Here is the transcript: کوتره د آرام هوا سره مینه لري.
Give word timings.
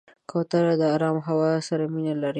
کوتره 0.29 0.73
د 0.81 0.83
آرام 0.95 1.17
هوا 1.27 1.51
سره 1.67 1.83
مینه 1.93 2.13
لري. 2.21 2.29